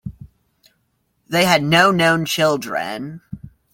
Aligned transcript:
They 1.29 1.45
had 1.45 1.61
no 1.61 1.91
known 1.91 2.25
children. 2.25 3.21